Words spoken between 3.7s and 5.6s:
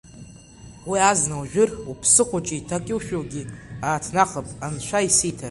ааҭнахып, анцәа исиҭар.